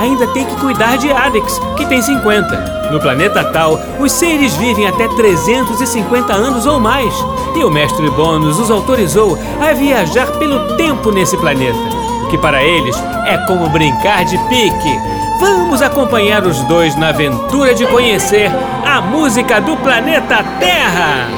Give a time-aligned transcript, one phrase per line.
[0.00, 2.88] ainda tem que cuidar de Alex, que tem 50.
[2.90, 7.14] No planeta Tal, os seres vivem até 350 anos ou mais.
[7.54, 11.78] E o mestre Bônus os autorizou a viajar pelo tempo nesse planeta,
[12.24, 14.98] o que para eles é como brincar de pique.
[15.38, 18.50] Vamos acompanhar os dois na aventura de conhecer
[18.84, 21.28] a música do planeta Terra!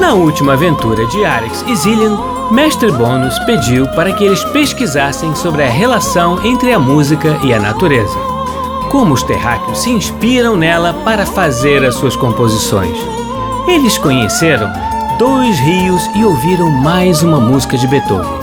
[0.00, 2.16] Na última aventura de Alex e Zillian,
[2.50, 7.60] Mestre Bônus pediu para que eles pesquisassem sobre a relação entre a música e a
[7.60, 8.18] natureza.
[8.90, 12.98] Como os terráqueos se inspiram nela para fazer as suas composições.
[13.68, 14.68] Eles conheceram
[15.16, 18.40] dois rios e ouviram mais uma música de Beethoven.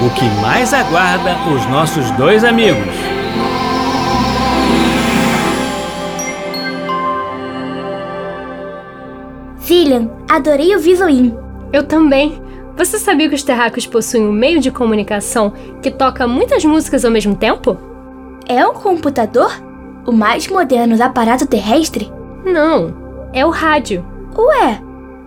[0.00, 2.94] O que mais aguarda os nossos dois amigos?
[9.60, 11.34] Zillian, adorei o Visuin.
[11.72, 12.41] Eu também.
[12.76, 17.10] Você sabia que os terráqueos possuem um meio de comunicação que toca muitas músicas ao
[17.10, 17.76] mesmo tempo?
[18.48, 19.52] É um computador?
[20.06, 22.10] O mais moderno aparato terrestre?
[22.44, 22.94] Não,
[23.32, 24.04] é o rádio.
[24.36, 24.80] Ué,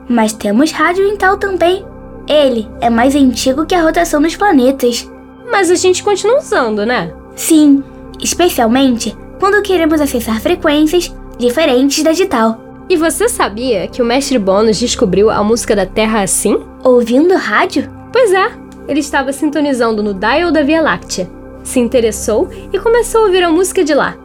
[0.09, 1.85] mas temos rádio em tal também.
[2.27, 5.09] Ele é mais antigo que a rotação dos planetas.
[5.49, 7.13] Mas a gente continua usando, né?
[7.35, 7.83] Sim,
[8.21, 12.59] especialmente quando queremos acessar frequências diferentes da digital.
[12.89, 16.59] E você sabia que o mestre Bônus descobriu a música da Terra assim?
[16.85, 17.89] Ouvindo rádio?
[18.13, 18.51] Pois é,
[18.87, 21.27] ele estava sintonizando no dial da Via Láctea.
[21.63, 24.15] Se interessou e começou a ouvir a música de lá.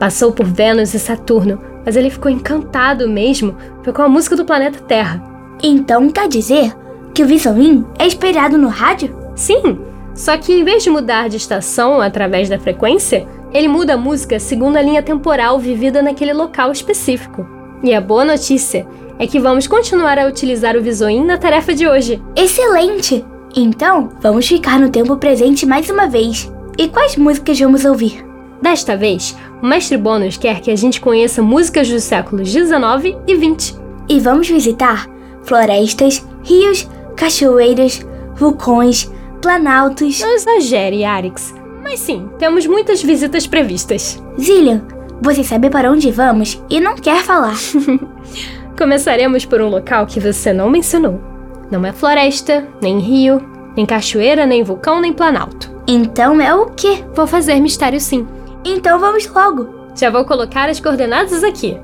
[0.00, 3.54] Passou por Vênus e Saturno, mas ele ficou encantado mesmo
[3.94, 5.22] com a música do planeta Terra.
[5.62, 6.74] Então quer dizer
[7.12, 9.14] que o Vissomin é esperado no rádio?
[9.36, 9.78] Sim,
[10.14, 14.40] só que em vez de mudar de estação através da frequência, ele muda a música
[14.40, 17.46] segundo a linha temporal vivida naquele local específico.
[17.82, 18.86] E a boa notícia
[19.18, 22.22] é que vamos continuar a utilizar o Visoin na tarefa de hoje.
[22.36, 23.24] Excelente!
[23.56, 26.50] Então, vamos ficar no tempo presente mais uma vez.
[26.76, 28.24] E quais músicas vamos ouvir?
[28.62, 33.34] Desta vez, o Mestre Bônus quer que a gente conheça músicas dos séculos 19 e
[33.34, 33.74] 20.
[34.08, 35.08] E vamos visitar
[35.42, 40.20] florestas, rios, cachoeiras, vulcões, planaltos.
[40.20, 41.54] Não exagere, Arix.
[41.82, 44.22] Mas sim, temos muitas visitas previstas.
[44.40, 44.82] Zillian,
[45.20, 47.56] você sabe para onde vamos e não quer falar.
[48.78, 51.20] Começaremos por um local que você não mencionou.
[51.68, 53.42] Não é floresta, nem rio,
[53.76, 55.68] nem cachoeira, nem vulcão, nem planalto.
[55.84, 57.04] Então é o quê?
[57.12, 58.24] Vou fazer mistério sim.
[58.64, 59.90] Então vamos logo.
[59.96, 61.76] Já vou colocar as coordenadas aqui.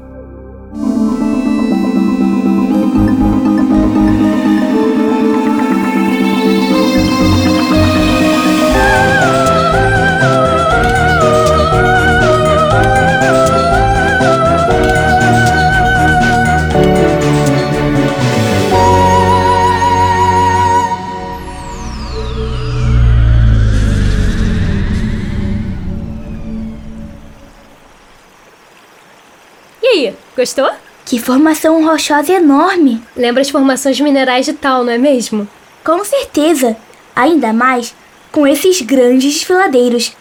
[30.37, 30.71] Gostou?
[31.05, 33.03] Que formação rochosa enorme!
[33.17, 35.47] Lembra as formações minerais de tal, não é mesmo?
[35.85, 36.77] Com certeza!
[37.15, 37.95] Ainda mais
[38.33, 40.13] com esses grandes desfiladeiros.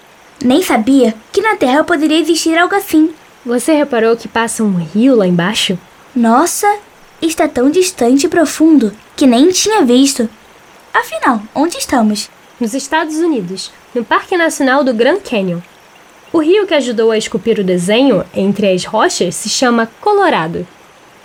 [0.44, 3.14] Nem sabia que na Terra poderia existir algo assim.
[3.46, 5.80] Você reparou que passa um rio lá embaixo?
[6.16, 6.68] Nossa,
[7.22, 10.30] está tão distante e profundo que nem tinha visto.
[10.94, 12.30] Afinal, onde estamos?
[12.60, 15.60] Nos Estados Unidos, no Parque Nacional do Grand Canyon.
[16.34, 20.68] O rio que ajudou a esculpir o desenho entre as rochas se chama Colorado.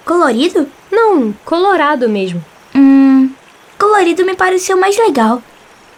[0.04, 0.68] Colorido?
[0.92, 2.44] Não, Colorado mesmo.
[2.74, 3.30] Hum,
[3.78, 5.42] colorido me pareceu mais legal.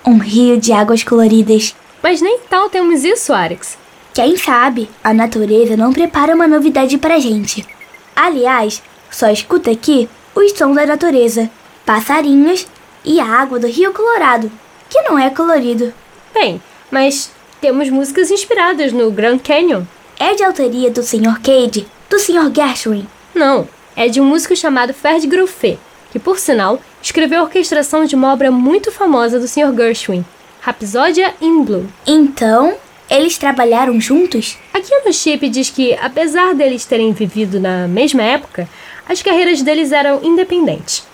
[0.07, 1.75] Um rio de águas coloridas.
[2.01, 3.77] Mas nem tal temos isso, Arix.
[4.15, 7.67] Quem sabe a natureza não prepara uma novidade pra gente.
[8.15, 8.81] Aliás,
[9.11, 11.51] só escuta aqui os sons da natureza,
[11.85, 12.65] passarinhos
[13.05, 14.53] e a água do Rio Colorado,
[14.89, 15.93] que não é colorido.
[16.33, 19.83] Bem, mas temos músicas inspiradas no Grand Canyon.
[20.19, 21.41] É de autoria do Sr.
[21.43, 22.51] Cade, do Sr.
[22.55, 23.07] Gershwin.
[23.35, 25.79] Não, é de um músico chamado Ferd Groufet,
[26.11, 29.75] que, por sinal, escreveu a orquestração de uma obra muito famosa do Sr.
[29.77, 30.25] Gershwin,
[30.61, 31.87] Rhapsódia in Blue.
[32.07, 32.75] Então,
[33.11, 34.59] eles trabalharam juntos?
[34.73, 38.69] Aqui no chip diz que, apesar deles terem vivido na mesma época,
[39.09, 41.07] as carreiras deles eram independentes.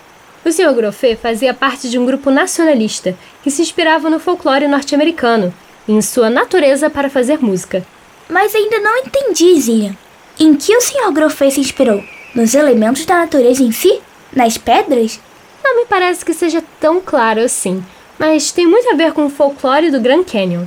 [0.45, 0.73] O Sr.
[0.73, 5.53] Groffet fazia parte de um grupo nacionalista que se inspirava no folclore norte-americano
[5.87, 7.85] em sua natureza para fazer música.
[8.29, 9.97] Mas ainda não entendi, Zinha.
[10.39, 11.11] Em que o Sr.
[11.11, 12.03] Grofei se inspirou?
[12.35, 14.01] Nos elementos da natureza em si?
[14.35, 15.19] Nas pedras?
[15.63, 17.83] Não me parece que seja tão claro assim,
[18.19, 20.65] mas tem muito a ver com o folclore do Grand Canyon.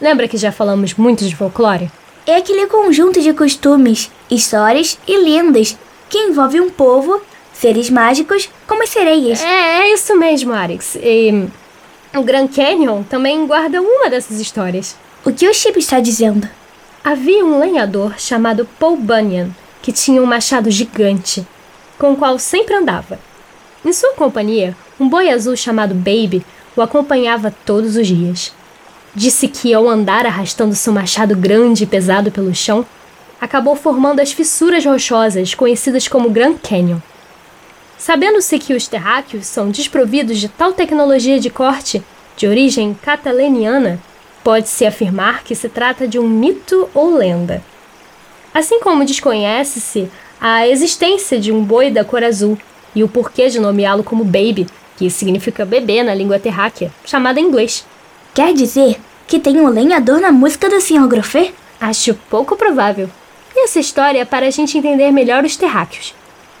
[0.00, 1.90] Lembra que já falamos muito de folclore?
[2.26, 5.76] É aquele conjunto de costumes, histórias e lendas
[6.08, 7.20] que envolve um povo,
[7.52, 9.42] seres mágicos como as sereias.
[9.42, 10.96] É, é isso mesmo, Arix.
[10.96, 11.46] E
[12.16, 14.96] o Grand Canyon também guarda uma dessas histórias.
[15.24, 16.48] O que o Chip está dizendo?
[17.02, 19.50] Havia um lenhador chamado Paul Bunyan
[19.82, 21.46] que tinha um machado gigante,
[21.98, 23.18] com o qual sempre andava.
[23.84, 26.44] Em sua companhia, um boi azul chamado Baby
[26.76, 28.52] o acompanhava todos os dias.
[29.14, 32.86] Disse que, ao andar arrastando seu machado grande e pesado pelo chão,
[33.40, 36.98] acabou formando as fissuras rochosas conhecidas como Grand Canyon.
[37.98, 42.02] Sabendo-se que os terráqueos são desprovidos de tal tecnologia de corte
[42.36, 44.00] de origem cataleniana,
[44.42, 47.62] pode-se afirmar que se trata de um mito ou lenda.
[48.52, 50.08] Assim como desconhece-se
[50.40, 52.58] a existência de um boi da cor azul
[52.94, 57.44] e o porquê de nomeá-lo como Baby, que significa bebê na língua terráquea, chamada em
[57.44, 57.86] inglês.
[58.34, 61.06] Quer dizer que tem um lenhador na música do Sr.
[61.08, 61.52] Grofé?
[61.80, 63.08] Acho pouco provável.
[63.56, 66.14] E essa história é para a gente entender melhor os terráqueos.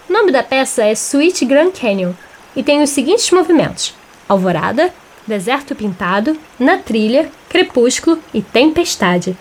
[0.08, 2.12] O nome da peça é Sweet Grand Canyon
[2.54, 3.94] e tem os seguintes movimentos:
[4.28, 4.92] Alvorada,
[5.26, 9.36] Deserto Pintado, Na Trilha, Crepúsculo e Tempestade.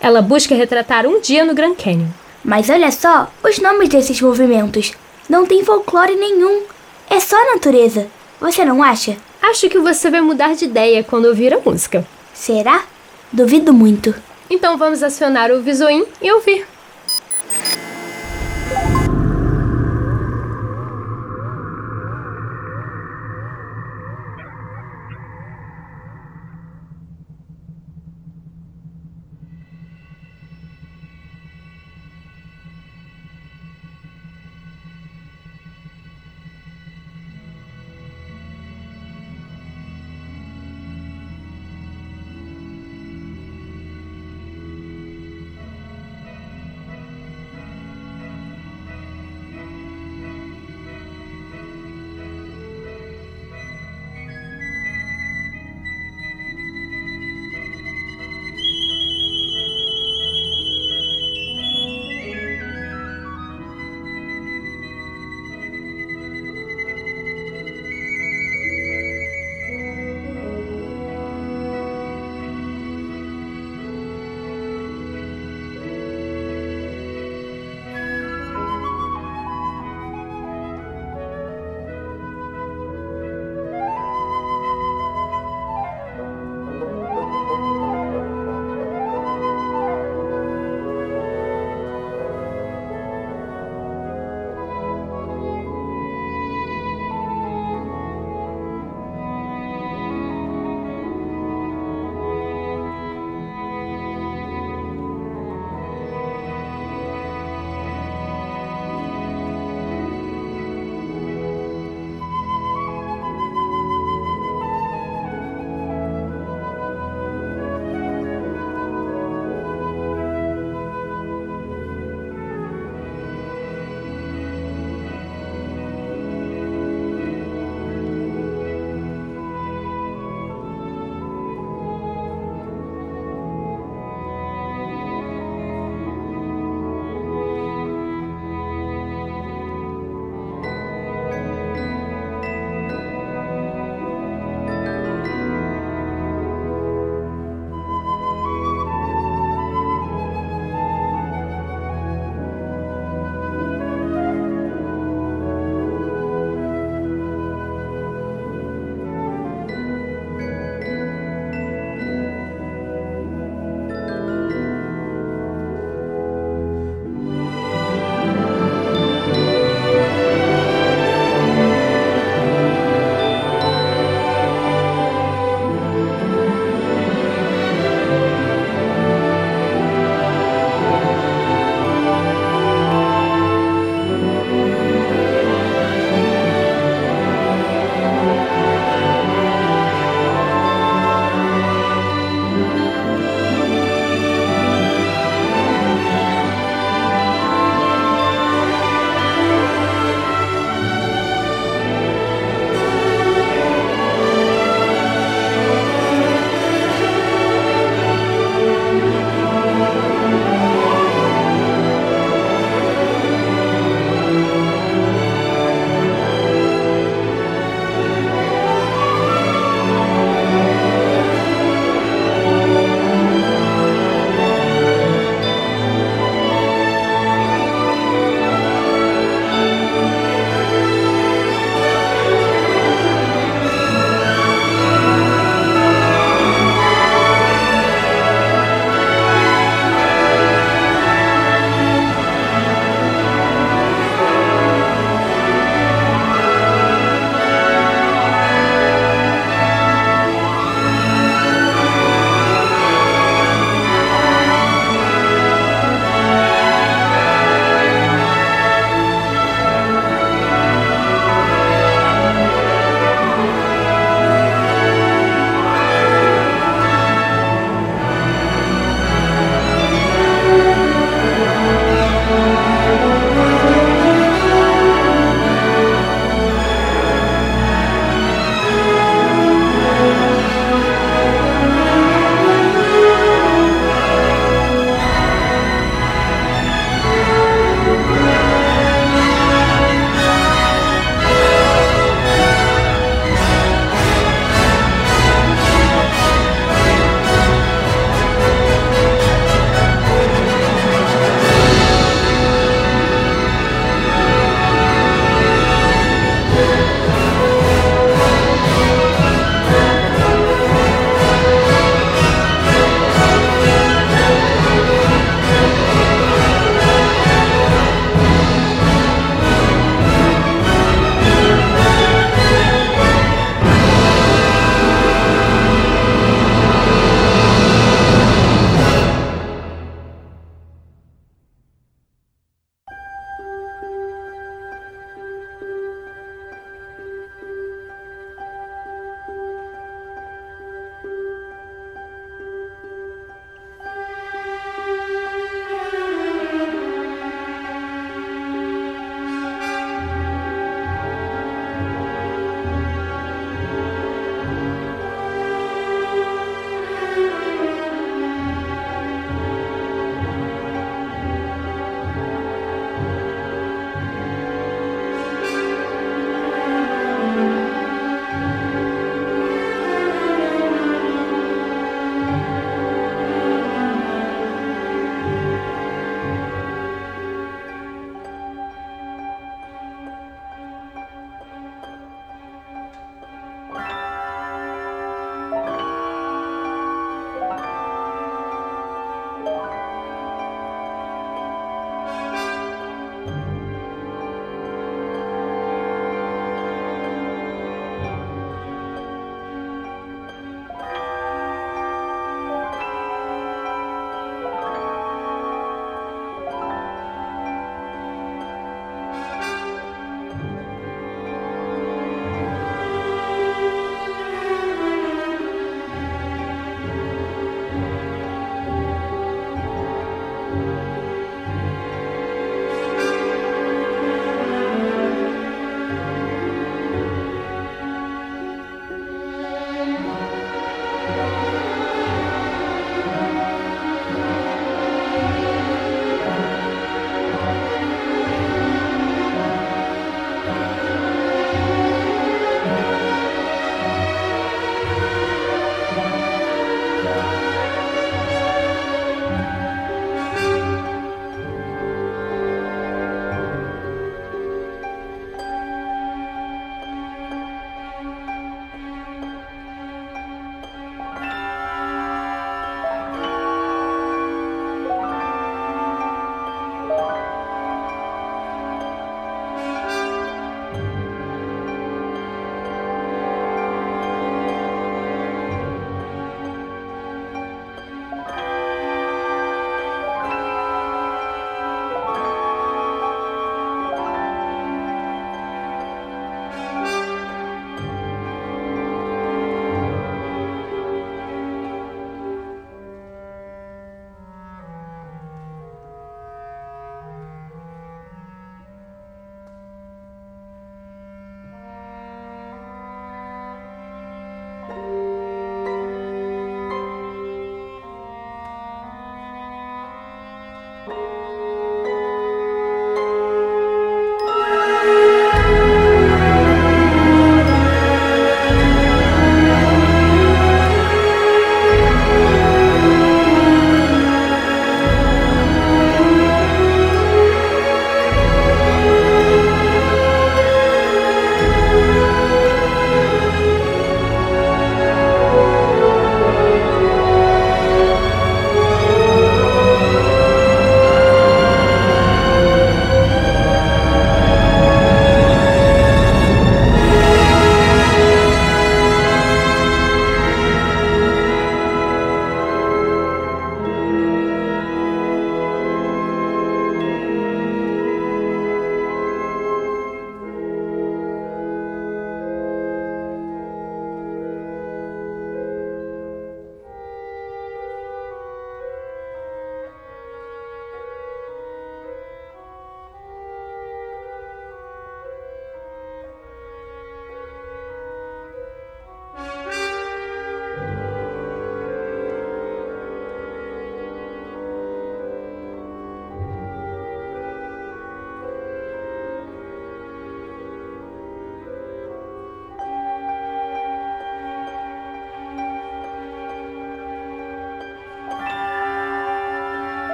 [0.00, 2.08] Ela busca retratar um dia no Grand Canyon.
[2.44, 4.92] Mas olha só os nomes desses movimentos.
[5.28, 6.62] Não tem folclore nenhum.
[7.10, 8.06] É só natureza.
[8.40, 9.16] Você não acha?
[9.42, 12.06] Acho que você vai mudar de ideia quando ouvir a música.
[12.32, 12.84] Será?
[13.32, 14.14] Duvido muito.
[14.48, 16.64] Então vamos acionar o Visoim e ouvir.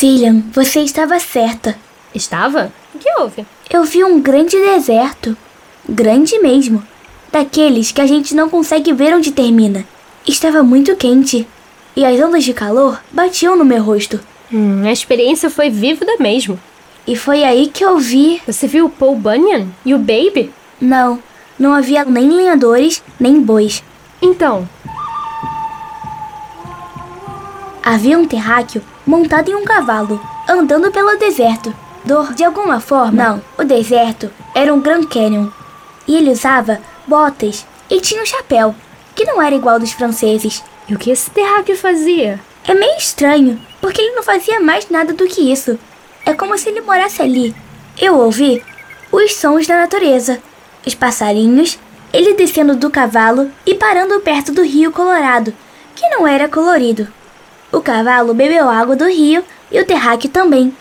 [0.00, 1.76] Cillian, você estava certa.
[2.14, 2.72] Estava?
[2.94, 3.44] O que houve?
[3.68, 5.36] Eu vi um grande deserto.
[5.86, 6.82] Grande mesmo.
[7.30, 9.84] Daqueles que a gente não consegue ver onde termina.
[10.26, 11.46] Estava muito quente.
[11.94, 14.18] E as ondas de calor batiam no meu rosto.
[14.50, 16.58] Hum, a experiência foi vívida mesmo.
[17.06, 18.40] E foi aí que eu vi.
[18.46, 20.50] Você viu o Paul Bunyan e o Baby?
[20.80, 21.22] Não,
[21.58, 23.84] não havia nem lenhadores, nem bois.
[24.22, 24.66] Então,
[27.82, 31.74] Havia um terráqueo montado em um cavalo, andando pelo deserto.
[32.04, 35.48] Dor, de alguma forma, não, o deserto era um Grand Canyon.
[36.06, 38.72] E ele usava botas e tinha um chapéu,
[39.14, 40.62] que não era igual dos franceses.
[40.88, 42.38] e o que esse terráqueo fazia?
[42.64, 45.76] É meio estranho, porque ele não fazia mais nada do que isso.
[46.24, 47.54] É como se ele morasse ali.
[48.00, 48.62] Eu ouvi
[49.10, 50.40] os sons da natureza,
[50.86, 51.80] os passarinhos,
[52.12, 55.52] ele descendo do cavalo e parando perto do rio Colorado,
[55.96, 57.08] que não era colorido.
[57.72, 60.74] O cavalo bebeu água do rio e o terráqueo também.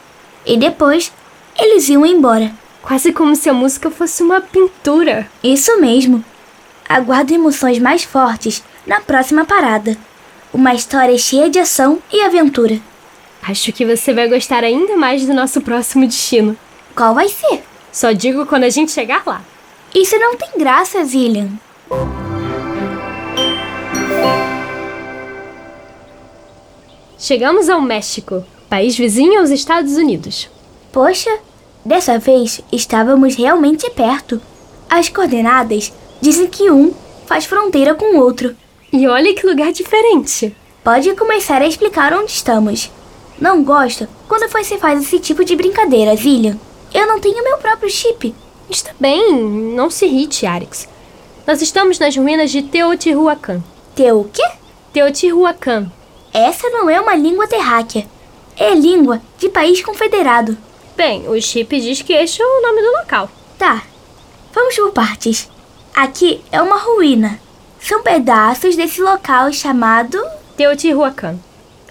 [0.46, 1.12] E depois,
[1.58, 2.52] eles iam embora.
[2.82, 5.30] Quase como se a música fosse uma pintura.
[5.44, 6.24] Isso mesmo.
[6.88, 9.96] Aguardo emoções mais fortes na próxima parada.
[10.52, 12.80] Uma história cheia de ação e aventura.
[13.44, 16.58] Acho que você vai gostar ainda mais do nosso próximo destino.
[16.96, 17.64] Qual vai ser?
[17.92, 19.42] Só digo quando a gente chegar lá.
[19.94, 21.50] Isso não tem graça, Zillian.
[27.22, 30.50] Chegamos ao México, país vizinho aos Estados Unidos.
[30.90, 31.30] Poxa,
[31.84, 34.42] dessa vez estávamos realmente perto.
[34.90, 36.94] As coordenadas dizem que um
[37.26, 38.56] faz fronteira com o outro.
[38.94, 40.56] E olha que lugar diferente.
[40.82, 42.90] Pode começar a explicar onde estamos.
[43.38, 46.58] Não gosto quando você faz esse tipo de brincadeira, Zillian.
[46.94, 48.34] Eu não tenho meu próprio chip.
[48.70, 49.44] Está bem,
[49.76, 50.88] não se irrite, Arix.
[51.46, 53.62] Nós estamos nas ruínas de Teotihuacan.
[53.94, 54.44] Teu o quê?
[54.94, 55.92] Teotihuacan.
[56.34, 58.06] Essa não é uma língua terráquea.
[58.58, 60.58] É língua de país confederado.
[60.96, 63.30] Bem, o chip diz que este é o nome do local.
[63.58, 63.84] Tá,
[64.54, 65.50] vamos por partes.
[65.96, 67.40] Aqui é uma ruína.
[67.80, 70.22] São pedaços desse local chamado.
[70.58, 71.40] Teotihuacan.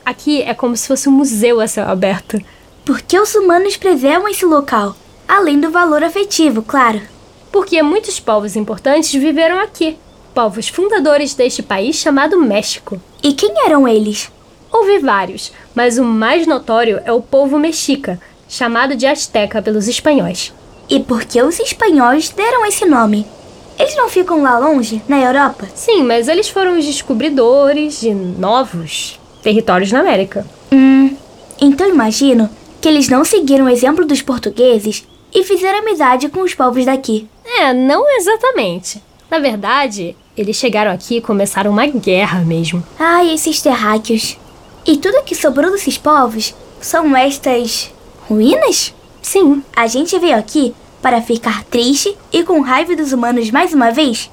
[0.04, 2.40] Aqui é como se fosse um museu a céu aberto.
[2.84, 4.94] Por que os humanos preservam esse local?
[5.26, 7.00] Além do valor afetivo, claro.
[7.52, 9.98] Porque muitos povos importantes viveram aqui.
[10.38, 13.02] Povos fundadores deste país chamado México.
[13.20, 14.30] E quem eram eles?
[14.72, 20.54] Houve vários, mas o mais notório é o povo mexica, chamado de Azteca pelos espanhóis.
[20.88, 23.26] E por que os espanhóis deram esse nome?
[23.76, 25.66] Eles não ficam lá longe, na Europa?
[25.74, 30.46] Sim, mas eles foram os descobridores de novos territórios na América.
[30.70, 31.16] Hum,
[31.60, 32.48] então imagino
[32.80, 37.28] que eles não seguiram o exemplo dos portugueses e fizeram amizade com os povos daqui.
[37.44, 39.02] É, não exatamente.
[39.28, 42.82] Na verdade, eles chegaram aqui e começaram uma guerra mesmo.
[42.98, 44.36] Ai, esses terráqueos.
[44.86, 47.92] E tudo que sobrou desses povos são estas
[48.28, 48.94] ruínas?
[49.20, 53.90] Sim, A gente veio aqui para ficar triste e com raiva dos humanos mais uma
[53.90, 54.30] vez?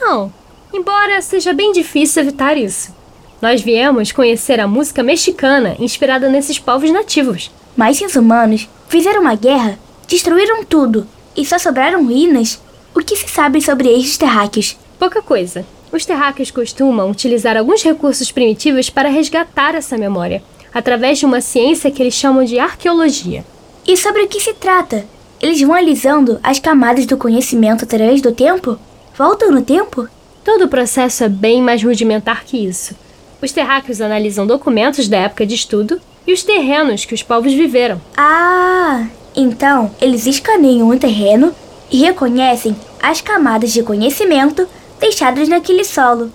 [0.00, 0.32] não.
[0.72, 2.94] Embora seja bem difícil evitar isso.
[3.40, 7.50] Nós viemos conhecer a música mexicana inspirada nesses povos nativos.
[7.76, 12.60] Mas se os humanos fizeram uma guerra, destruíram tudo e só sobraram ruínas,
[12.94, 14.76] o que se sabe sobre estes terráqueos?
[14.98, 15.64] Pouca coisa.
[15.92, 21.90] Os terráqueos costumam utilizar alguns recursos primitivos para resgatar essa memória, através de uma ciência
[21.90, 23.44] que eles chamam de arqueologia.
[23.86, 25.04] E sobre o que se trata?
[25.40, 28.78] Eles vão alisando as camadas do conhecimento através do tempo?
[29.16, 30.08] Voltam no tempo?
[30.44, 32.94] Todo o processo é bem mais rudimentar que isso.
[33.40, 38.00] Os terráqueos analisam documentos da época de estudo e os terrenos que os povos viveram.
[38.16, 41.54] Ah, então eles escaneiam o terreno
[41.90, 44.66] e reconhecem as camadas de conhecimento
[44.98, 46.32] deixadas naquele solo.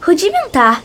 [0.00, 0.82] Rudimentar,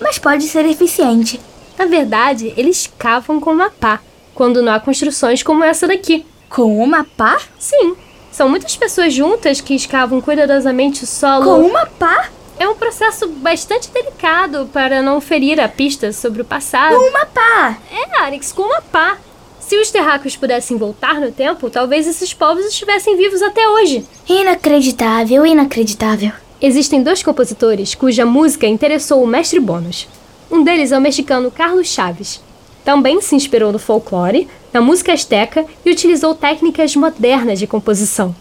[0.00, 1.40] mas pode ser eficiente.
[1.78, 4.00] Na verdade, eles cavam com uma pá,
[4.34, 6.24] quando não há construções como essa daqui.
[6.48, 7.40] Com uma pá?
[7.58, 7.96] Sim,
[8.30, 11.44] são muitas pessoas juntas que escavam cuidadosamente o solo.
[11.44, 12.28] Com uma pá?
[12.58, 16.96] É um processo bastante delicado para não ferir a pista sobre o passado.
[16.96, 17.76] Com uma pá!
[17.90, 19.18] É, Arix, com uma pá.
[19.60, 24.06] Se os terráqueos pudessem voltar no tempo, talvez esses povos estivessem vivos até hoje.
[24.28, 26.32] Inacreditável, inacreditável.
[26.62, 30.06] Existem dois compositores cuja música interessou o mestre Bônus.
[30.48, 32.40] Um deles é o mexicano Carlos Chaves.
[32.84, 38.32] Também se inspirou no folclore, na música asteca e utilizou técnicas modernas de composição.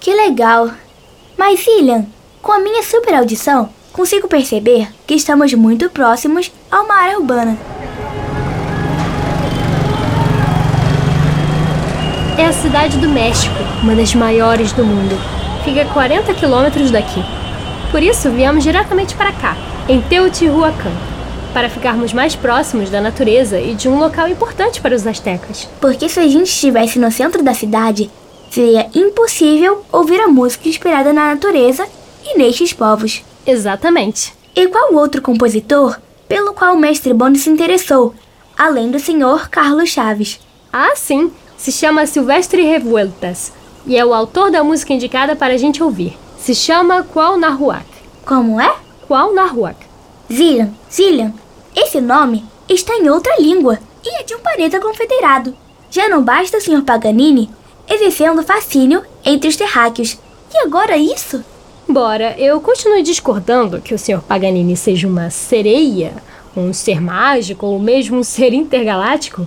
[0.00, 0.72] Que legal.
[1.36, 2.04] Mas, Ilian,
[2.42, 7.56] com a minha super audição, consigo perceber que estamos muito próximos a uma área urbana.
[12.36, 15.16] É a cidade do México, uma das maiores do mundo.
[15.64, 17.22] Fica a 40 quilômetros daqui.
[17.90, 19.56] Por isso, viemos diretamente para cá,
[19.88, 20.92] em Teotihuacan.
[21.54, 25.66] para ficarmos mais próximos da natureza e de um local importante para os astecas.
[25.80, 28.10] Porque se a gente estivesse no centro da cidade,
[28.50, 31.88] seria impossível ouvir a música inspirada na natureza
[32.24, 33.24] e nestes povos.
[33.46, 34.34] Exatamente.
[34.54, 35.98] E qual outro compositor
[36.28, 38.14] pelo qual o mestre Bond se interessou,
[38.56, 40.38] além do senhor Carlos Chaves?
[40.70, 43.52] Ah, sim, se chama Silvestre Revueltas
[43.86, 46.16] e é o autor da música indicada para a gente ouvir.
[46.38, 47.84] Se chama Qual Nahuac.
[48.24, 48.74] Como é?
[49.06, 49.76] Qual Nahuac.
[50.32, 51.34] Zillian, Zillian,
[51.76, 55.54] esse nome está em outra língua e é de um planeta confederado.
[55.90, 56.82] Já não basta o Sr.
[56.82, 57.50] Paganini
[57.88, 60.18] exercendo fascínio entre os terráqueos.
[60.54, 61.44] E agora isso?
[61.88, 64.20] Bora, eu continuo discordando que o Sr.
[64.20, 66.12] Paganini seja uma sereia,
[66.56, 69.46] um ser mágico ou mesmo um ser intergaláctico.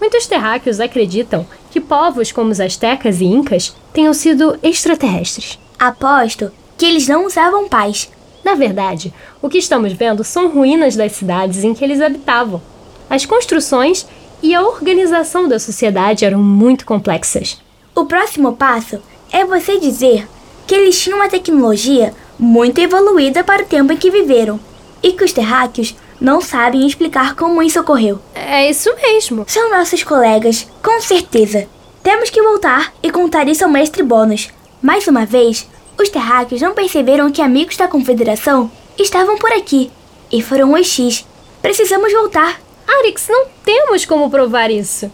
[0.00, 5.58] Muitos terráqueos acreditam que povos como os astecas e incas tenham sido extraterrestres.
[5.84, 8.08] Aposto que eles não usavam paz.
[8.44, 12.62] Na verdade, o que estamos vendo são ruínas das cidades em que eles habitavam.
[13.10, 14.06] As construções
[14.40, 17.60] e a organização da sociedade eram muito complexas.
[17.96, 20.28] O próximo passo é você dizer
[20.68, 24.60] que eles tinham uma tecnologia muito evoluída para o tempo em que viveram
[25.02, 28.20] e que os terráqueos não sabem explicar como isso ocorreu.
[28.36, 29.44] É isso mesmo.
[29.48, 31.66] São nossos colegas, com certeza.
[32.04, 34.48] Temos que voltar e contar isso ao mestre Bônus.
[34.82, 38.68] Mais uma vez, os terráqueos não perceberam que amigos da Confederação
[38.98, 39.92] estavam por aqui
[40.30, 41.24] e foram os X.
[41.62, 42.60] Precisamos voltar.
[42.88, 45.08] Arix, não temos como provar isso.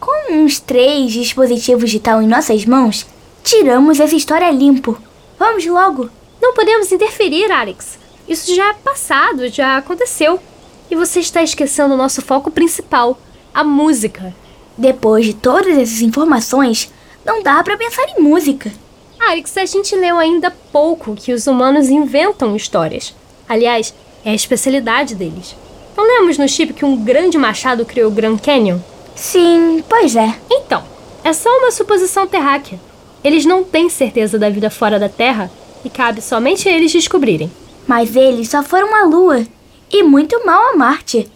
[0.00, 3.06] Com uns três dispositivos de tal em nossas mãos,
[3.44, 5.00] tiramos essa história limpo.
[5.38, 6.10] Vamos logo.
[6.40, 8.00] Não podemos interferir, Alex.
[8.26, 10.40] Isso já é passado, já aconteceu.
[10.90, 13.16] E você está esquecendo o nosso foco principal,
[13.54, 14.34] a música.
[14.76, 16.92] Depois de todas essas informações,
[17.24, 18.72] não dá para pensar em música.
[19.28, 23.14] Alex, a gente leu ainda pouco que os humanos inventam histórias.
[23.48, 25.54] Aliás, é a especialidade deles.
[25.96, 28.78] Não lemos no chip que um grande machado criou o Grand Canyon?
[29.14, 30.34] Sim, pois é.
[30.50, 30.82] Então,
[31.22, 32.80] é só uma suposição terráquea.
[33.22, 35.50] Eles não têm certeza da vida fora da Terra
[35.84, 37.50] e cabe somente a eles descobrirem.
[37.86, 39.46] Mas eles só foram à Lua
[39.90, 41.30] e muito mal a Marte.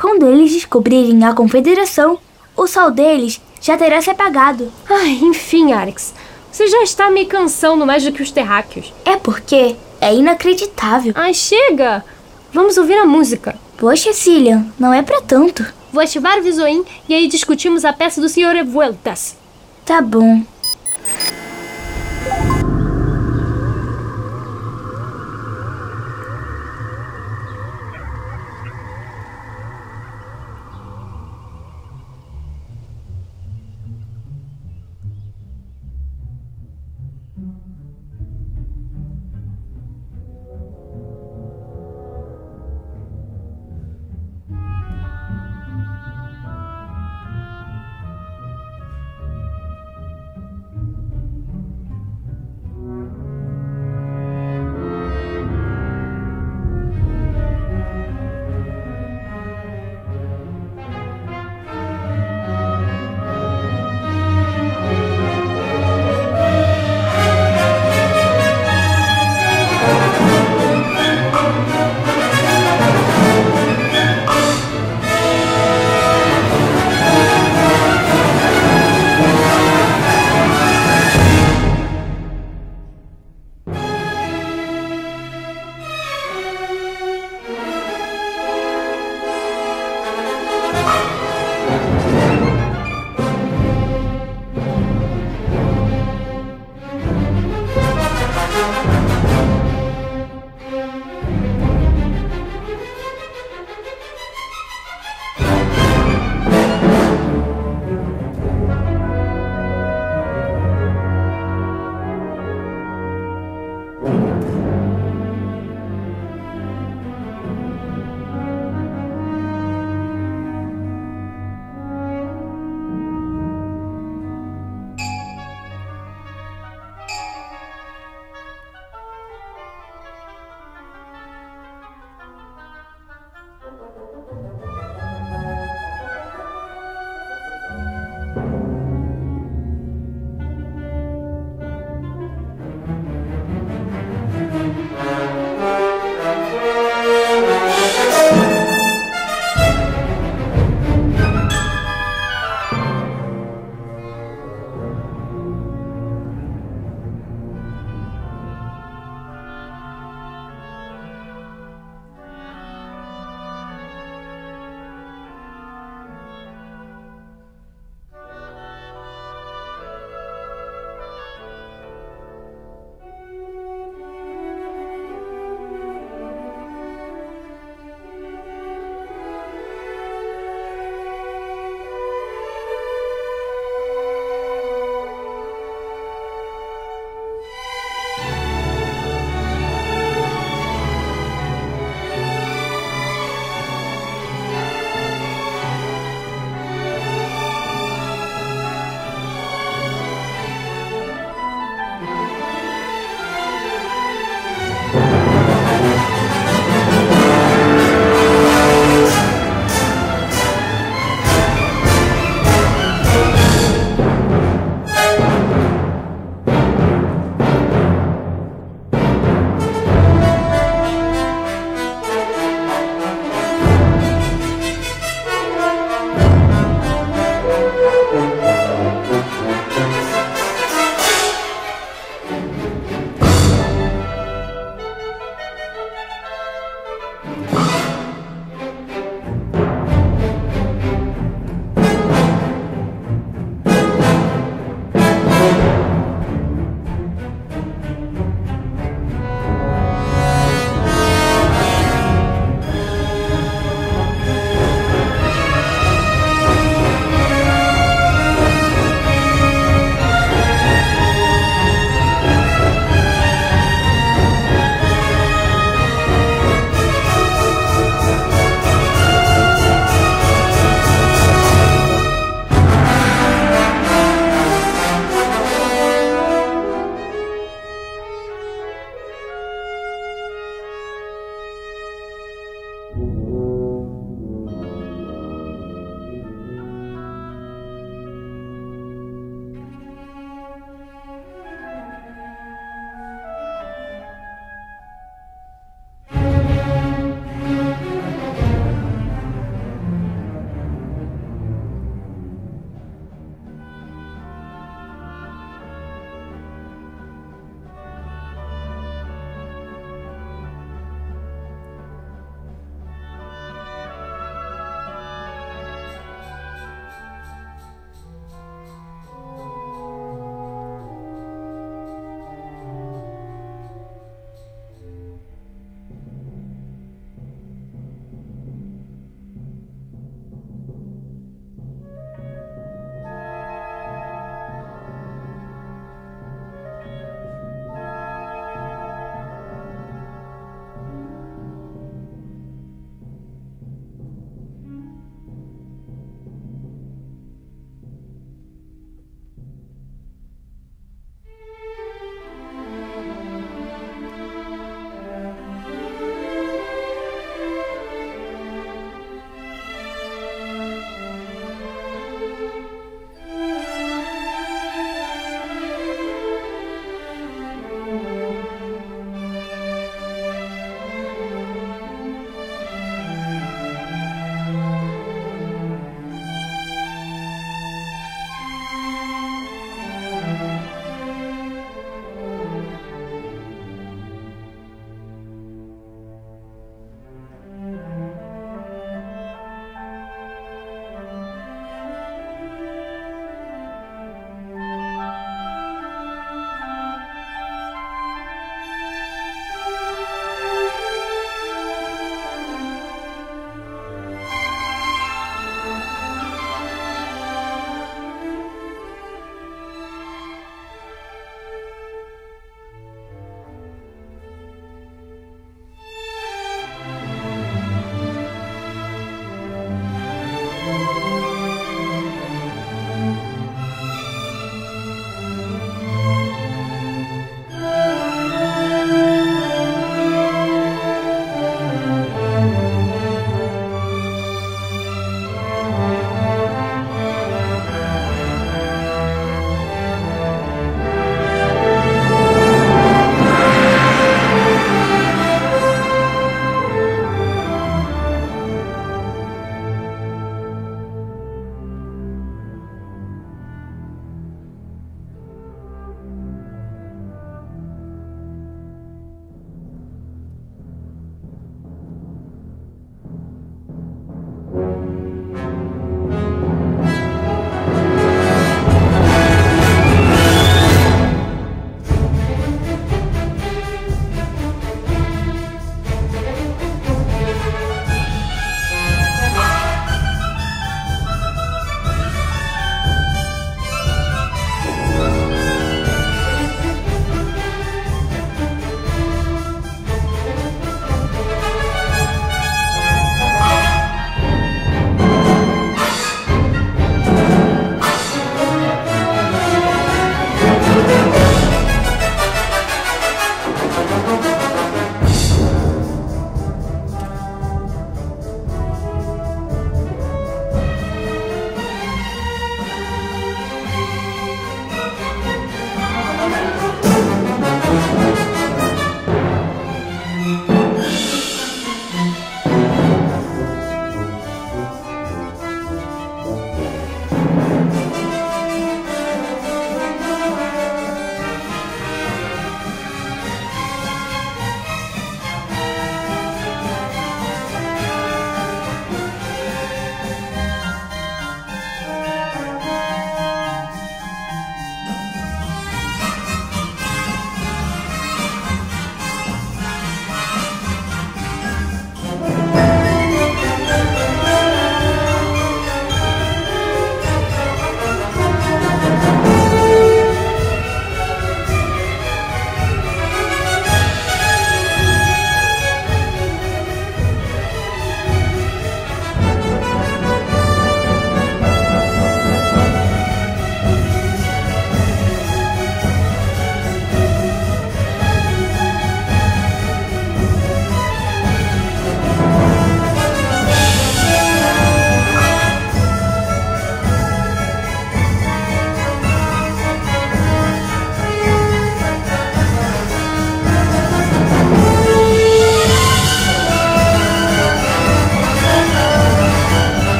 [0.00, 2.18] Quando eles descobrirem a Confederação,
[2.56, 4.72] o sol deles já terá se apagado.
[4.88, 6.14] Ai, enfim, Alex.
[6.52, 8.92] Você já está me cansando mais do que os terráqueos.
[9.06, 11.14] É porque é inacreditável.
[11.16, 12.04] Ai, chega!
[12.52, 13.56] Vamos ouvir a música.
[13.78, 15.64] Poxa, Cillian, não é para tanto.
[15.90, 18.52] Vou ativar o Visoim e aí discutimos a peça do Sr.
[18.52, 19.34] Revueltas.
[19.86, 20.42] Tá bom.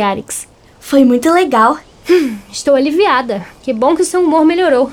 [0.00, 0.46] Aí, Arix?
[0.80, 1.78] Foi muito legal.
[2.50, 3.46] Estou aliviada.
[3.62, 4.90] Que bom que seu humor melhorou.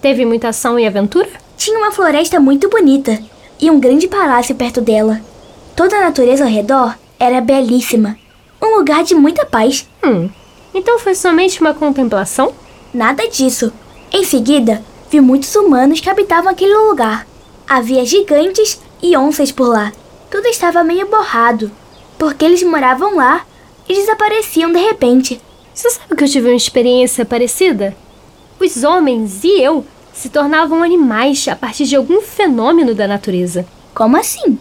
[0.00, 1.28] Teve muita ação e aventura?
[1.56, 3.18] Tinha uma floresta muito bonita
[3.60, 5.20] e um grande palácio perto dela.
[5.76, 8.16] Toda a natureza ao redor era belíssima.
[8.60, 9.88] Um lugar de muita paz.
[10.04, 10.28] Hum.
[10.74, 12.52] Então foi somente uma contemplação?
[12.92, 13.72] Nada disso.
[14.12, 17.26] Em seguida, vi muitos humanos que habitavam aquele lugar.
[17.68, 19.92] Havia gigantes e onças por lá.
[20.30, 21.70] Tudo estava meio borrado,
[22.18, 23.44] porque eles moravam lá
[23.88, 25.40] e desapareciam de repente.
[25.72, 27.96] Você sabe que eu tive uma experiência parecida?
[28.60, 33.66] Os homens e eu se tornavam animais a partir de algum fenômeno da natureza.
[33.92, 34.58] Como assim?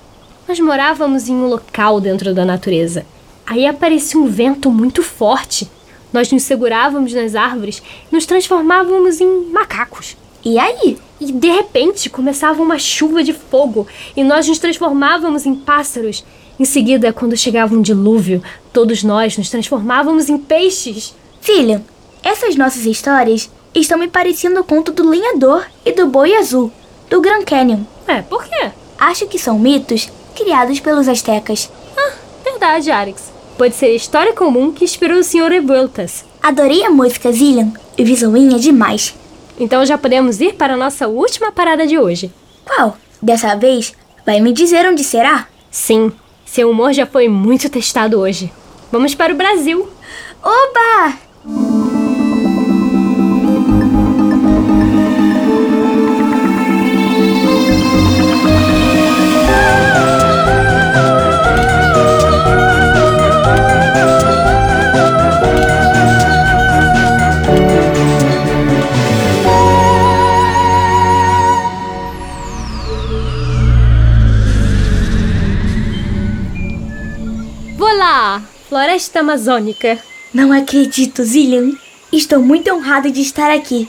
[0.47, 3.05] Nós morávamos em um local dentro da natureza.
[3.45, 5.69] Aí aparecia um vento muito forte.
[6.11, 10.17] Nós nos segurávamos nas árvores e nos transformávamos em macacos.
[10.43, 10.97] E aí?
[11.19, 16.25] E de repente começava uma chuva de fogo e nós nos transformávamos em pássaros.
[16.59, 21.15] Em seguida, quando chegava um dilúvio, todos nós nos transformávamos em peixes.
[21.41, 21.83] Filha,
[22.23, 26.71] essas nossas histórias estão me parecendo o conto do lenhador e do boi azul,
[27.09, 27.81] do Grand Canyon.
[28.07, 28.71] É, por quê?
[28.99, 31.71] Acho que são mitos criados pelos astecas.
[31.97, 33.31] Ah, verdade, Arix.
[33.57, 35.49] Pode ser a história comum que inspirou o Sr.
[35.49, 36.23] Revueltas.
[36.41, 37.73] Adorei a música, Zillian.
[37.97, 39.15] O visuinho é demais.
[39.59, 42.31] Então já podemos ir para a nossa última parada de hoje.
[42.65, 42.97] Qual?
[43.21, 43.93] Dessa vez,
[44.25, 45.47] vai me dizer onde será?
[45.69, 46.11] Sim,
[46.53, 48.53] seu humor já foi muito testado hoje.
[48.91, 49.89] Vamos para o Brasil.
[50.43, 51.82] Oba!
[78.73, 79.99] Floresta Amazônica.
[80.33, 81.73] Não acredito, Zillian.
[82.11, 83.87] Estou muito honrada de estar aqui.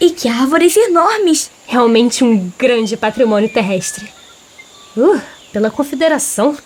[0.00, 1.50] E que árvores enormes!
[1.66, 4.08] Realmente um grande patrimônio terrestre.
[4.96, 5.20] Uh,
[5.52, 6.56] pela confederação.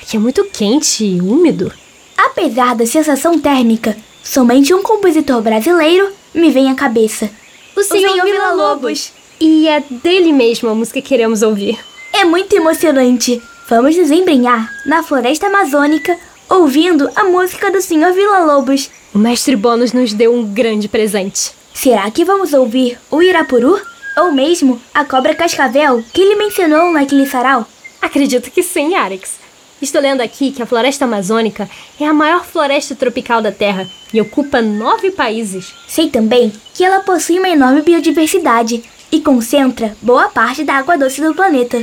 [0.00, 1.72] Aqui é muito quente e úmido.
[2.16, 7.28] Apesar da sensação térmica, somente um compositor brasileiro me vem à cabeça.
[7.76, 9.12] O Senhor Villa-Lobos.
[9.40, 11.80] E é dele mesmo a música que queremos ouvir.
[12.12, 13.42] É muito emocionante.
[13.68, 16.16] Vamos nos embrenhar na floresta amazônica
[16.52, 18.90] ouvindo a música do Senhor Villa-Lobos.
[19.14, 21.52] O mestre Bônus nos deu um grande presente.
[21.72, 23.80] Será que vamos ouvir o Irapuru?
[24.18, 27.66] Ou mesmo a cobra cascavel que ele mencionou naquele sarau?
[28.02, 29.40] Acredito que sim, Arix.
[29.80, 34.20] Estou lendo aqui que a floresta amazônica é a maior floresta tropical da Terra e
[34.20, 35.72] ocupa nove países.
[35.88, 41.22] Sei também que ela possui uma enorme biodiversidade e concentra boa parte da água doce
[41.22, 41.82] do planeta.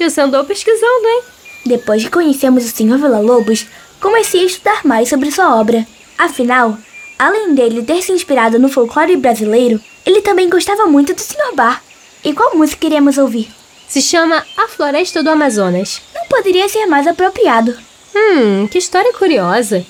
[0.00, 1.35] E você andou pesquisando, hein?
[1.66, 2.96] Depois que conhecemos o Sr.
[2.96, 3.66] Villa-Lobos,
[4.00, 5.84] comecei a estudar mais sobre sua obra.
[6.16, 6.78] Afinal,
[7.18, 11.56] além dele ter se inspirado no folclore brasileiro, ele também gostava muito do Sr.
[11.56, 11.82] Bar.
[12.24, 13.48] E qual música iremos ouvir?
[13.88, 16.00] Se chama A Floresta do Amazonas.
[16.14, 17.76] Não poderia ser mais apropriado.
[18.14, 19.84] Hum, que história curiosa.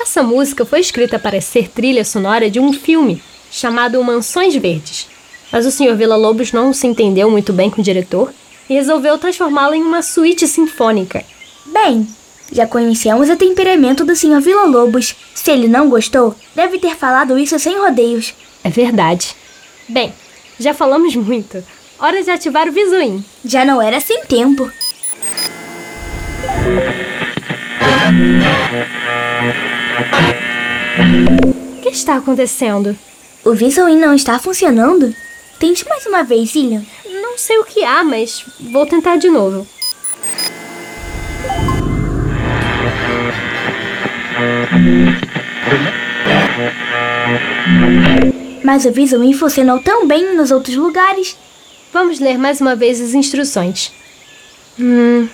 [0.00, 3.20] Essa música foi escrita para ser trilha sonora de um filme
[3.50, 5.08] chamado Mansões Verdes.
[5.50, 5.96] Mas o Sr.
[5.96, 8.32] Villa-Lobos não se entendeu muito bem com o diretor
[8.68, 11.24] e resolveu transformá-la em uma suíte sinfônica.
[11.66, 12.06] Bem,
[12.52, 14.40] já conhecemos o temperamento do Sr.
[14.40, 15.14] Villa-Lobos.
[15.34, 18.34] Se ele não gostou, deve ter falado isso sem rodeios.
[18.62, 19.34] É verdade.
[19.88, 20.12] Bem,
[20.58, 21.62] já falamos muito.
[21.98, 23.24] Hora de ativar o visuim.
[23.44, 24.70] Já não era sem tempo.
[31.78, 32.96] O que está acontecendo?
[33.44, 35.14] O visuim não está funcionando?
[35.58, 36.84] Tente mais uma vez, Ilha.
[37.36, 39.66] Não sei o que há, mas vou tentar de novo.
[48.64, 51.36] Mas o visuim funcionou tão bem nos outros lugares.
[51.92, 53.92] Vamos ler mais uma vez as instruções.
[54.80, 55.28] Hum,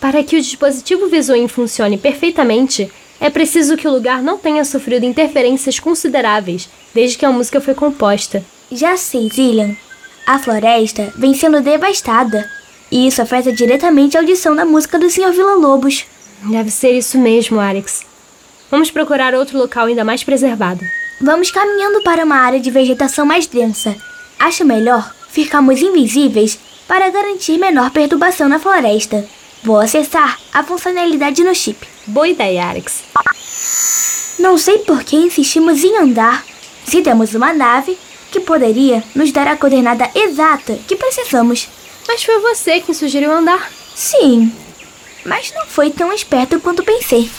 [0.00, 2.88] para que o dispositivo Visuim funcione perfeitamente,
[3.20, 7.74] é preciso que o lugar não tenha sofrido interferências consideráveis desde que a música foi
[7.74, 8.44] composta.
[8.70, 9.74] Já sei, Zillian.
[10.30, 12.48] A floresta vem sendo devastada.
[12.88, 15.32] E isso afeta diretamente a audição da música do Sr.
[15.32, 16.04] Villa-Lobos.
[16.44, 18.06] Deve ser isso mesmo, Alex.
[18.70, 20.84] Vamos procurar outro local ainda mais preservado.
[21.20, 23.96] Vamos caminhando para uma área de vegetação mais densa.
[24.38, 26.56] Acho melhor ficarmos invisíveis
[26.86, 29.26] para garantir menor perturbação na floresta.
[29.64, 31.84] Vou acessar a funcionalidade no chip.
[32.06, 33.02] Boa ideia, Alex.
[34.38, 36.44] Não sei por que insistimos em andar.
[36.86, 37.98] Se temos uma nave
[38.30, 41.68] que poderia nos dar a coordenada exata que precisamos.
[42.06, 43.70] Mas foi você quem sugeriu andar.
[43.94, 44.52] Sim,
[45.24, 47.30] mas não foi tão esperto quanto pensei.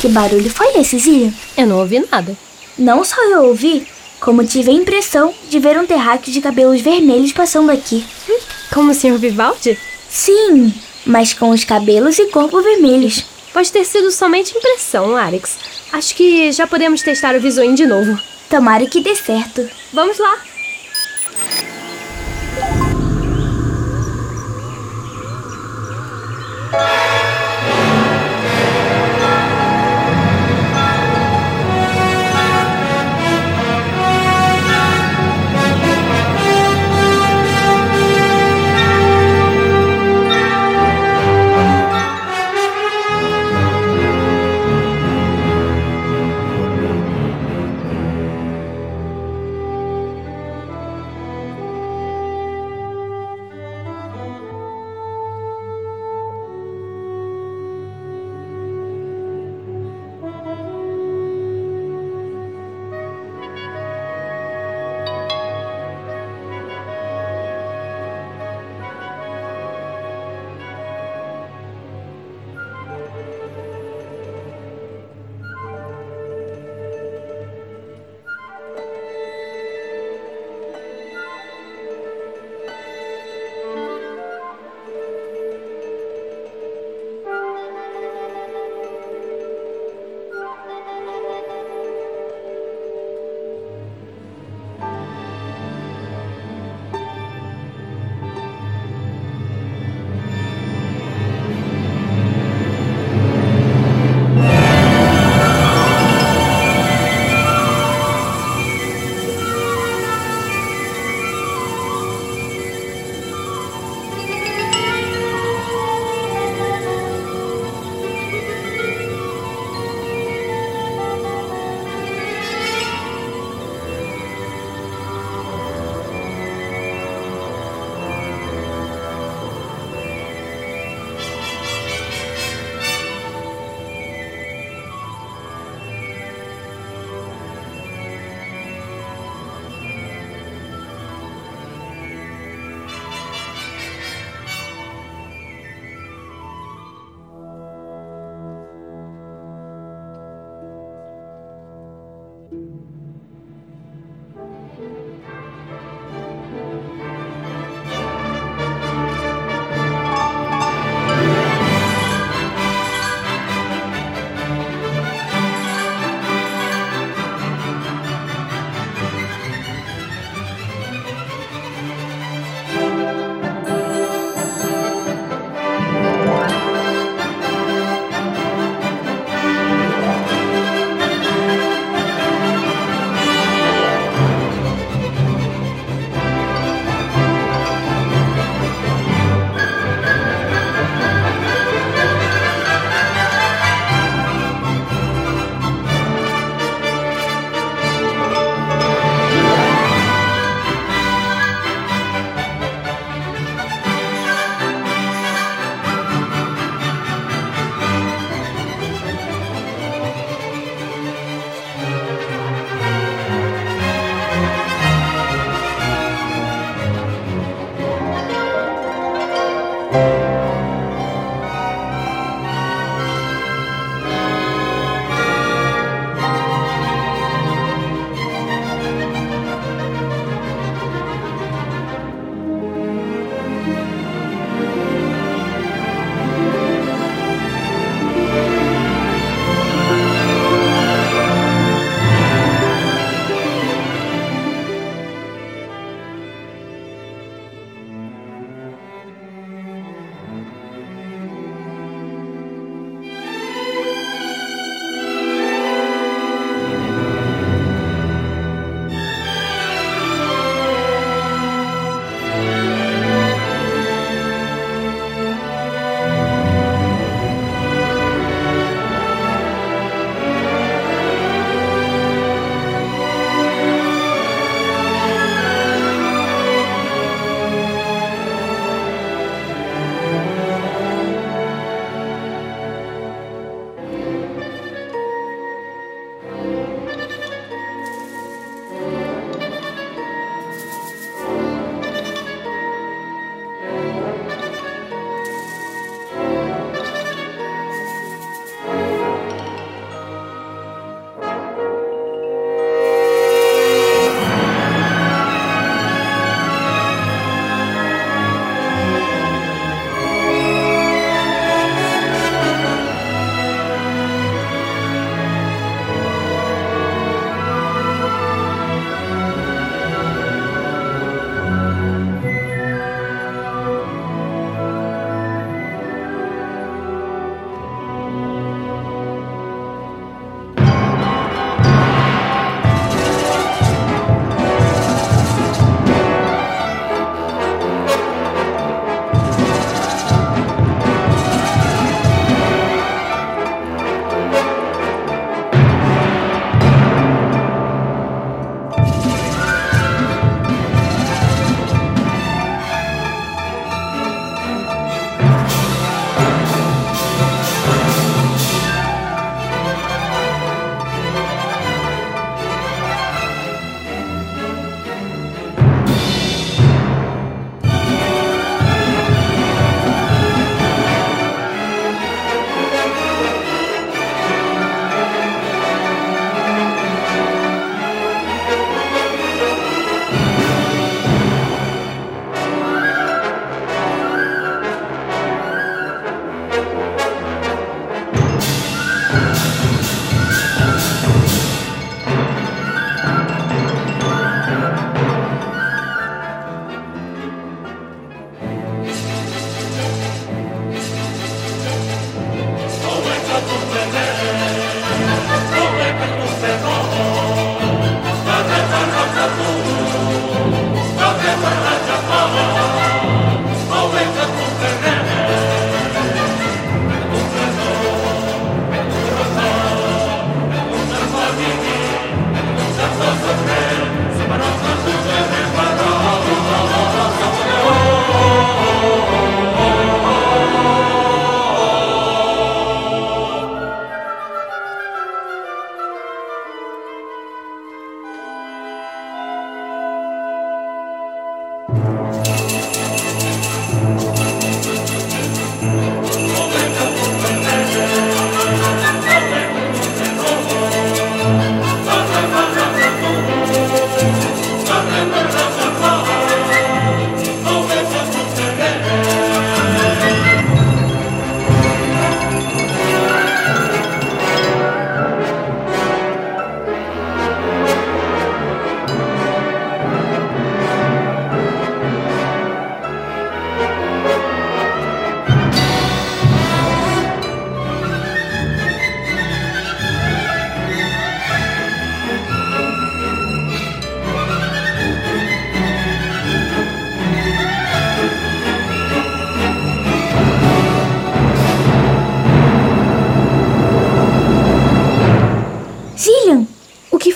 [0.00, 1.32] Que barulho foi esse, Zília?
[1.56, 2.36] Eu não ouvi nada.
[2.76, 3.86] Não só eu ouvi,
[4.20, 8.04] como tive a impressão de ver um terráqueo de cabelos vermelhos passando aqui.
[8.72, 9.18] Como o Sr.
[9.18, 9.78] Vivaldi?
[10.08, 10.74] Sim,
[11.06, 13.24] mas com os cabelos e corpo vermelhos.
[13.52, 15.56] Pode ter sido somente impressão, Alex.
[15.92, 18.18] Acho que já podemos testar o Visuin de novo.
[18.48, 19.68] Tomara que dê certo.
[19.92, 20.38] Vamos lá.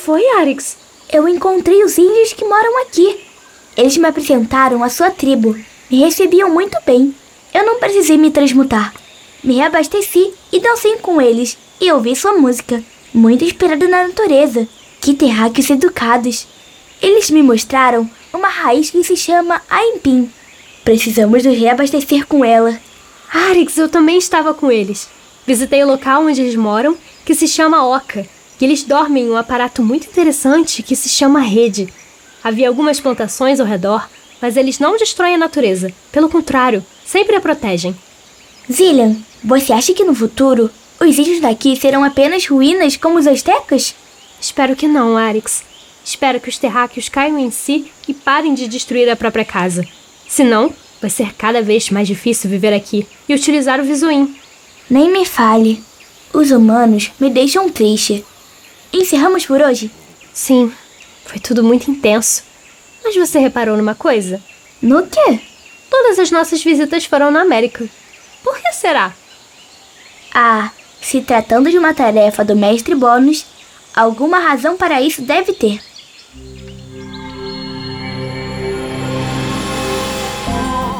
[0.09, 0.79] Foi, Arix?
[1.13, 3.21] Eu encontrei os índios que moram aqui.
[3.77, 5.55] Eles me apresentaram a sua tribo.
[5.91, 7.15] Me recebiam muito bem.
[7.53, 8.95] Eu não precisei me transmutar.
[9.45, 12.83] Me reabasteci e dancei com eles e ouvi sua música,
[13.13, 14.67] muito inspirada na natureza.
[14.99, 16.47] Que terráqueos educados!
[17.03, 20.33] Eles me mostraram uma raiz que se chama Aimpim.
[20.85, 22.81] Precisamos nos reabastecer com ela.
[23.31, 25.07] Arix, eu também estava com eles.
[25.47, 26.97] Visitei o local onde eles moram,
[27.27, 28.27] que se chama Oca,
[28.61, 31.89] e eles dormem em um aparato muito interessante que se chama rede.
[32.43, 34.09] Havia algumas plantações ao redor,
[34.41, 35.93] mas eles não destroem a natureza.
[36.13, 37.97] Pelo contrário, sempre a protegem.
[38.71, 43.95] Zillian, você acha que no futuro os índios daqui serão apenas ruínas como os astecas?
[44.41, 45.63] Espero que não, Arix.
[46.05, 49.87] Espero que os terráqueos caiam em si e parem de destruir a própria casa.
[50.27, 54.35] Senão, vai ser cada vez mais difícil viver aqui e utilizar o Visuim.
[54.89, 55.83] Nem me fale.
[56.33, 58.25] Os humanos me deixam triste.
[58.93, 59.91] Encerramos por hoje?
[60.33, 60.73] Sim,
[61.25, 62.43] foi tudo muito intenso.
[63.05, 64.43] Mas você reparou numa coisa?
[64.81, 65.41] No quê?
[65.91, 67.87] Todas as nossas visitas foram na América.
[68.43, 69.13] Por que será?
[70.35, 70.71] Ah,
[71.01, 73.47] se tratando de uma tarefa do mestre Bônus,
[73.95, 75.81] alguma razão para isso deve ter.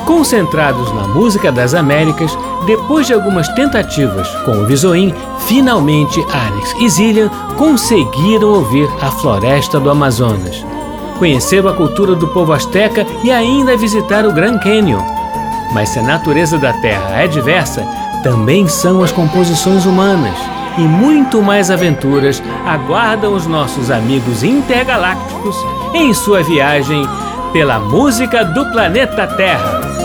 [0.09, 2.35] Concentrados na música das Américas,
[2.65, 7.29] depois de algumas tentativas com o Visoim, finalmente Arix e Zillian
[7.59, 10.65] conseguiram ouvir a floresta do Amazonas.
[11.19, 15.03] Conheceram a cultura do povo asteca e ainda visitaram o Grand Canyon.
[15.75, 17.87] Mas se a natureza da Terra é diversa,
[18.23, 20.39] também são as composições humanas.
[20.79, 25.55] E muito mais aventuras aguardam os nossos amigos intergalácticos
[25.93, 27.07] em sua viagem
[27.53, 29.98] pela música do planeta Terra.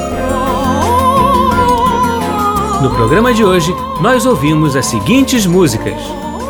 [2.83, 5.95] No programa de hoje, nós ouvimos as seguintes músicas: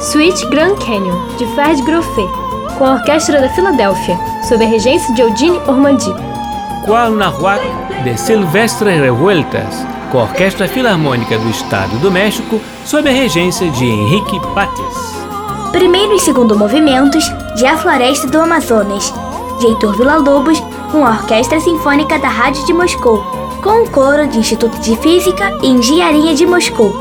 [0.01, 2.27] Suite Grand Canyon, de Ferd Groffet,
[2.75, 4.19] com a Orquestra da Filadélfia,
[4.49, 6.11] sob a regência de Eugene Ormandy.
[6.85, 7.61] Qual Nahuac,
[8.03, 13.85] de Silvestre Revueltas, com a Orquestra Filarmônica do Estado do México, sob a regência de
[13.85, 15.13] Henrique Pates.
[15.71, 17.25] Primeiro e segundo movimentos
[17.55, 19.13] de A Floresta do Amazonas,
[19.59, 20.59] de Heitor Villa-Lobos,
[20.91, 23.23] com a Orquestra Sinfônica da Rádio de Moscou,
[23.63, 26.91] com o coro de Instituto de Física e Engenharia de Moscou,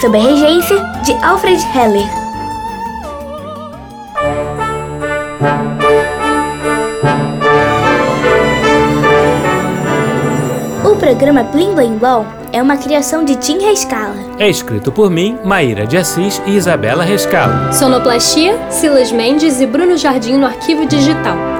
[0.00, 2.08] sob a regência de Alfred Heller.
[10.84, 14.16] O programa Blim Blim Blom é uma criação de Tim Rescala.
[14.40, 17.72] É escrito por mim, Maíra de Assis e Isabela Rescala.
[17.72, 21.57] Sonoplastia, Silas Mendes e Bruno Jardim no arquivo digital.